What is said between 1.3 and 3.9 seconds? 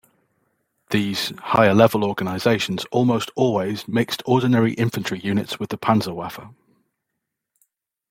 higher-level organizations almost always